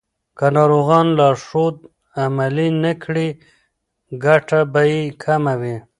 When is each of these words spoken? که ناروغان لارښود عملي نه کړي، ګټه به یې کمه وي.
که 0.37 0.45
ناروغان 0.55 1.07
لارښود 1.17 1.77
عملي 2.23 2.69
نه 2.83 2.93
کړي، 3.03 3.27
ګټه 4.25 4.59
به 4.71 4.81
یې 4.91 5.01
کمه 5.23 5.53
وي. 5.61 5.75